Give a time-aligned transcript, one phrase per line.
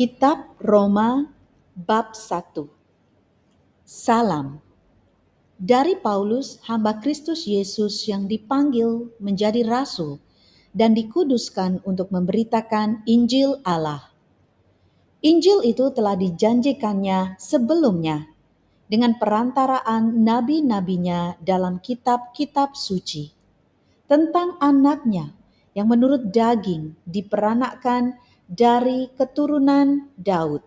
[0.00, 1.28] Kitab Roma
[1.76, 2.56] bab 1
[3.84, 4.64] Salam
[5.60, 10.16] dari Paulus hamba Kristus Yesus yang dipanggil menjadi rasul
[10.72, 14.08] dan dikuduskan untuk memberitakan Injil Allah.
[15.20, 18.24] Injil itu telah dijanjikannya sebelumnya
[18.88, 23.36] dengan perantaraan nabi-nabinya dalam kitab-kitab suci
[24.08, 25.36] tentang anaknya
[25.76, 28.16] yang menurut daging diperanakkan
[28.50, 30.66] dari keturunan Daud.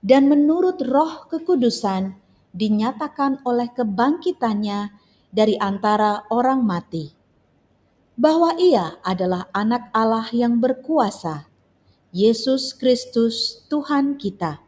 [0.00, 2.16] Dan menurut roh kekudusan
[2.56, 4.96] dinyatakan oleh kebangkitannya
[5.28, 7.12] dari antara orang mati,
[8.16, 11.52] bahwa ia adalah anak Allah yang berkuasa,
[12.16, 14.64] Yesus Kristus Tuhan kita.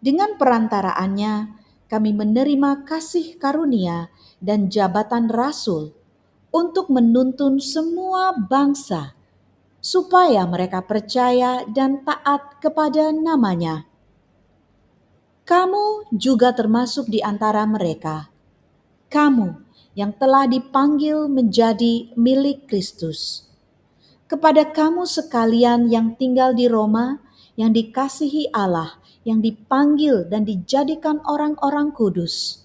[0.00, 4.08] Dengan perantaraannya kami menerima kasih karunia
[4.40, 5.92] dan jabatan rasul
[6.48, 9.12] untuk menuntun semua bangsa
[9.84, 13.84] supaya mereka percaya dan taat kepada namanya.
[15.44, 18.32] Kamu juga termasuk di antara mereka.
[19.12, 19.60] Kamu
[19.92, 23.44] yang telah dipanggil menjadi milik Kristus.
[24.24, 27.20] Kepada kamu sekalian yang tinggal di Roma,
[27.60, 28.96] yang dikasihi Allah,
[29.28, 32.63] yang dipanggil dan dijadikan orang-orang kudus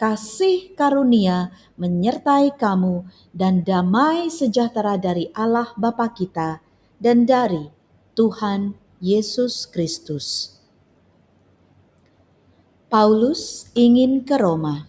[0.00, 3.04] kasih karunia menyertai kamu
[3.36, 6.64] dan damai sejahtera dari Allah Bapa kita
[6.96, 7.68] dan dari
[8.16, 10.56] Tuhan Yesus Kristus.
[12.88, 14.88] Paulus ingin ke Roma.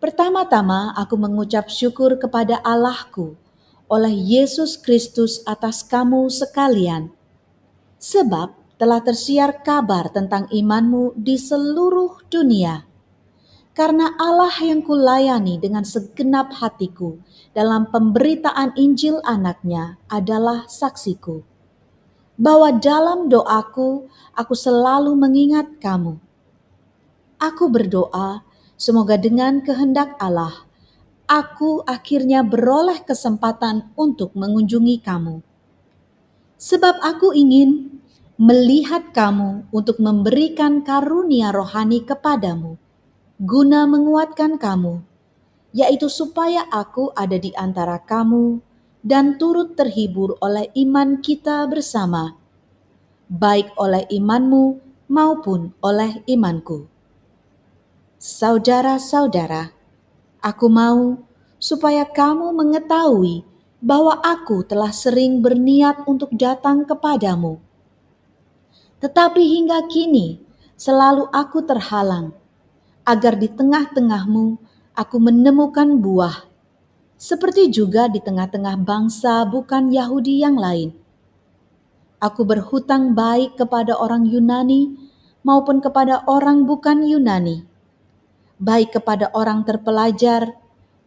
[0.00, 3.36] Pertama-tama aku mengucap syukur kepada Allahku
[3.84, 7.12] oleh Yesus Kristus atas kamu sekalian.
[8.00, 12.88] Sebab telah tersiar kabar tentang imanmu di seluruh dunia
[13.72, 17.20] karena Allah yang kulayani dengan segenap hatiku
[17.54, 21.42] dalam pemberitaan Injil anaknya adalah saksiku.
[22.40, 26.16] Bahwa dalam doaku aku selalu mengingat kamu.
[27.36, 28.44] Aku berdoa
[28.80, 30.70] semoga dengan kehendak Allah
[31.30, 35.46] aku akhirnya beroleh kesempatan untuk mengunjungi kamu.
[36.58, 38.02] Sebab aku ingin
[38.34, 42.76] melihat kamu untuk memberikan karunia rohani kepadamu
[43.40, 45.00] guna menguatkan kamu,
[45.72, 48.60] yaitu supaya aku ada di antara kamu
[49.00, 52.36] dan turut terhibur oleh iman kita bersama,
[53.32, 54.76] baik oleh imanmu
[55.08, 56.84] maupun oleh imanku.
[58.20, 59.72] Saudara-saudara,
[60.44, 61.24] aku mau
[61.56, 63.40] supaya kamu mengetahui
[63.80, 67.56] bahwa aku telah sering berniat untuk datang kepadamu.
[69.00, 70.44] Tetapi hingga kini
[70.76, 72.36] selalu aku terhalang
[73.04, 74.60] agar di tengah-tengahmu
[74.96, 76.44] aku menemukan buah,
[77.20, 80.96] seperti juga di tengah-tengah bangsa bukan Yahudi yang lain.
[82.20, 84.92] Aku berhutang baik kepada orang Yunani
[85.40, 87.64] maupun kepada orang bukan Yunani,
[88.60, 90.52] baik kepada orang terpelajar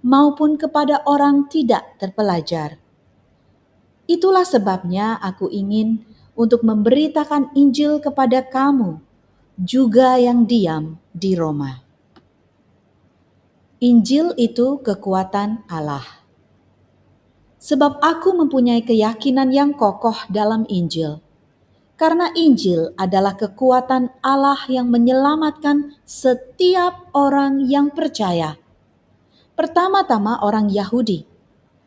[0.02, 2.82] maupun kepada orang tidak terpelajar.
[4.03, 6.03] Itulah sebabnya aku ingin
[6.34, 9.00] untuk memberitakan Injil kepada kamu,
[9.53, 11.78] juga yang diam di Roma.
[13.78, 16.25] Injil itu kekuatan Allah.
[17.62, 21.22] Sebab aku mempunyai keyakinan yang kokoh dalam Injil.
[21.94, 28.58] Karena Injil adalah kekuatan Allah yang menyelamatkan setiap orang yang percaya.
[29.53, 31.30] Pertama-tama orang Yahudi,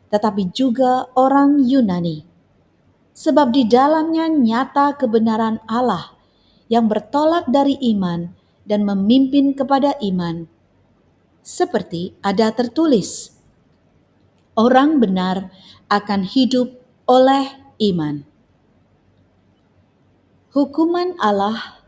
[0.07, 2.23] tetapi juga orang Yunani.
[3.11, 6.16] Sebab di dalamnya nyata kebenaran Allah
[6.67, 8.31] yang bertolak dari iman
[8.67, 10.47] dan memimpin kepada iman
[11.47, 13.31] seperti ada tertulis,
[14.51, 15.47] "Orang benar
[15.87, 16.75] akan hidup
[17.07, 17.47] oleh
[17.87, 18.27] iman."
[20.51, 21.79] Hukuman Allah,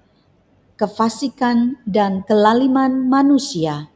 [0.79, 3.91] kefasikan, dan kelaliman manusia.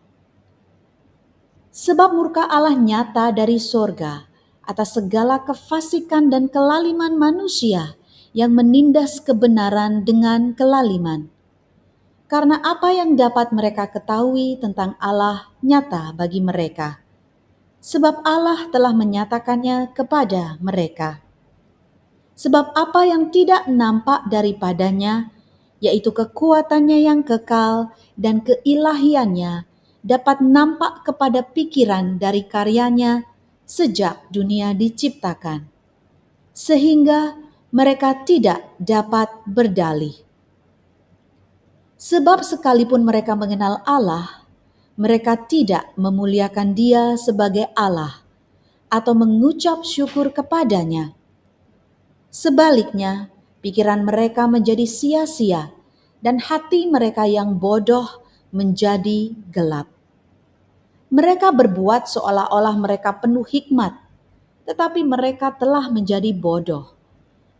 [1.71, 4.27] Sebab murka Allah nyata dari sorga
[4.67, 7.95] atas segala kefasikan dan kelaliman manusia
[8.33, 11.29] yang menindas kebenaran dengan kelaliman.
[12.25, 16.97] Karena apa yang dapat mereka ketahui tentang Allah nyata bagi mereka,
[17.77, 21.21] sebab Allah telah menyatakannya kepada mereka.
[22.33, 25.29] Sebab apa yang tidak nampak daripadanya,
[25.77, 29.69] yaitu kekuatannya yang kekal dan keilahiannya,
[30.01, 33.29] dapat nampak kepada pikiran dari karyanya
[33.69, 35.69] sejak dunia diciptakan,
[36.57, 37.42] sehingga
[37.73, 40.13] mereka tidak dapat berdalih
[42.03, 44.43] Sebab sekalipun mereka mengenal Allah,
[44.99, 48.19] mereka tidak memuliakan Dia sebagai Allah
[48.91, 51.15] atau mengucap syukur kepadanya.
[52.27, 53.31] Sebaliknya,
[53.63, 55.71] pikiran mereka menjadi sia-sia,
[56.19, 58.19] dan hati mereka yang bodoh
[58.51, 59.87] menjadi gelap.
[61.07, 63.95] Mereka berbuat seolah-olah mereka penuh hikmat,
[64.67, 66.91] tetapi mereka telah menjadi bodoh.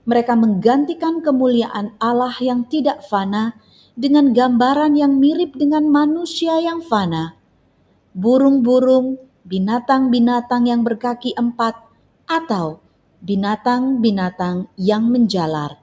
[0.03, 3.55] Mereka menggantikan kemuliaan Allah yang tidak fana
[3.93, 7.37] dengan gambaran yang mirip dengan manusia yang fana,
[8.11, 11.77] burung-burung, binatang-binatang yang berkaki empat,
[12.25, 12.81] atau
[13.23, 15.79] binatang-binatang yang menjalar.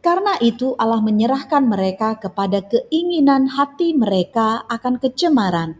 [0.00, 5.76] Karena itu, Allah menyerahkan mereka kepada keinginan hati mereka akan kecemaran,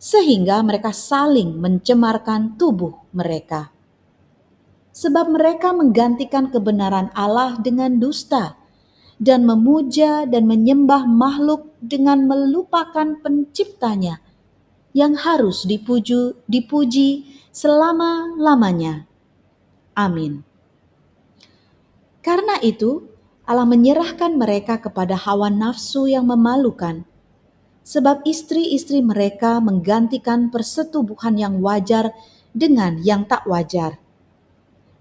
[0.00, 3.77] sehingga mereka saling mencemarkan tubuh mereka.
[4.98, 8.58] Sebab mereka menggantikan kebenaran Allah dengan dusta,
[9.22, 14.18] dan memuja dan menyembah makhluk dengan melupakan Penciptanya
[14.90, 19.06] yang harus dipuju, dipuji selama-lamanya.
[19.94, 20.42] Amin.
[22.22, 23.06] Karena itu,
[23.46, 27.06] Allah menyerahkan mereka kepada hawa nafsu yang memalukan,
[27.86, 32.10] sebab istri-istri mereka menggantikan persetubuhan yang wajar
[32.50, 34.02] dengan yang tak wajar.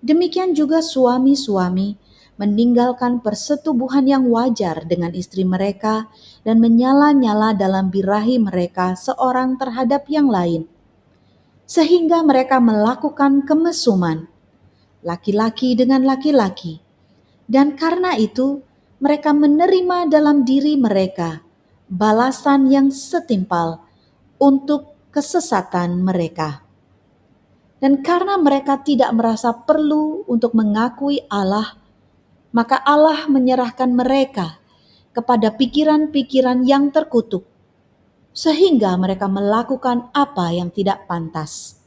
[0.08, 2.00] Demikian juga suami-suami
[2.40, 6.08] meninggalkan persetubuhan yang wajar dengan istri mereka
[6.48, 10.64] dan menyala-nyala dalam birahi mereka seorang terhadap yang lain,
[11.68, 14.32] sehingga mereka melakukan kemesuman,
[15.04, 16.88] laki-laki dengan laki-laki
[17.48, 18.60] dan karena itu,
[19.00, 21.40] mereka menerima dalam diri mereka
[21.88, 23.88] balasan yang setimpal
[24.36, 26.67] untuk kesesatan mereka.
[27.78, 31.78] Dan karena mereka tidak merasa perlu untuk mengakui Allah,
[32.50, 34.58] maka Allah menyerahkan mereka
[35.14, 37.46] kepada pikiran-pikiran yang terkutuk,
[38.34, 41.82] sehingga mereka melakukan apa yang tidak pantas.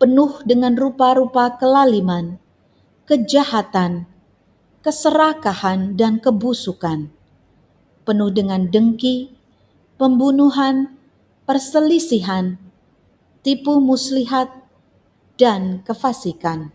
[0.00, 2.40] Penuh dengan rupa-rupa kelaliman,
[3.04, 4.08] kejahatan,
[4.80, 7.12] keserakahan, dan kebusukan,
[8.04, 9.32] penuh dengan dengki,
[10.00, 10.96] pembunuhan,
[11.44, 12.63] perselisihan,
[13.44, 14.48] tipu muslihat,
[15.36, 16.72] dan kefasikan.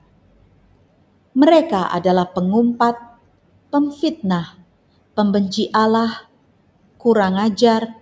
[1.33, 2.95] Mereka adalah pengumpat,
[3.73, 4.59] pemfitnah,
[5.17, 6.29] pembenci Allah,
[6.99, 7.97] kurang ajar,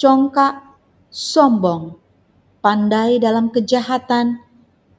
[0.00, 0.74] congkak,
[1.12, 2.00] sombong,
[2.64, 4.42] pandai dalam kejahatan,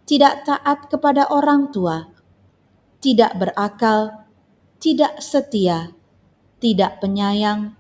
[0.08, 2.08] tidak taat kepada orang tua,
[3.02, 4.30] tidak berakal,
[4.78, 5.98] tidak setia,
[6.62, 7.74] tidak penyayang,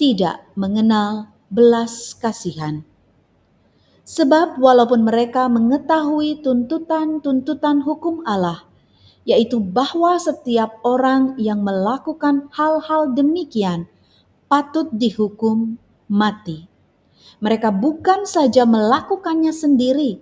[0.00, 2.89] tidak mengenal belas kasihan.
[4.10, 8.66] Sebab walaupun mereka mengetahui tuntutan-tuntutan hukum Allah,
[9.22, 13.86] yaitu bahwa setiap orang yang melakukan hal-hal demikian
[14.50, 15.78] patut dihukum
[16.10, 16.66] mati.
[17.38, 20.18] Mereka bukan saja melakukannya sendiri,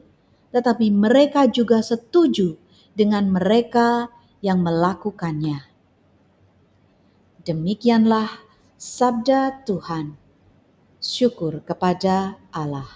[0.53, 2.61] tetapi mereka juga setuju
[2.93, 4.13] dengan mereka
[4.45, 5.65] yang melakukannya.
[7.41, 8.29] Demikianlah
[8.77, 10.21] sabda Tuhan.
[11.01, 12.91] Syukur kepada Allah.